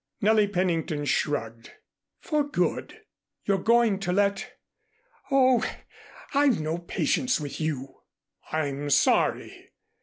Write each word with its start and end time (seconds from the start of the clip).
Nellie 0.19 0.47
Pennington 0.47 1.05
shrugged. 1.05 1.73
"For 2.21 2.43
good? 2.43 3.01
You're 3.45 3.59
going 3.61 3.99
to 3.99 4.11
let 4.11 4.57
Oh, 5.29 5.63
I've 6.33 6.59
no 6.59 6.79
patience 6.79 7.39
with 7.39 7.61
you." 7.61 8.01
"I'm 8.51 8.89
sorry. 8.89 9.73